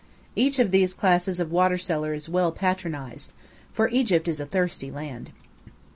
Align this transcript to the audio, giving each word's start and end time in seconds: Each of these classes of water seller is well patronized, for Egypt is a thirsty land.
Each 0.35 0.57
of 0.57 0.71
these 0.71 0.95
classes 0.95 1.39
of 1.39 1.51
water 1.51 1.77
seller 1.77 2.11
is 2.15 2.27
well 2.27 2.51
patronized, 2.51 3.33
for 3.71 3.87
Egypt 3.89 4.27
is 4.27 4.39
a 4.39 4.47
thirsty 4.47 4.89
land. 4.89 5.29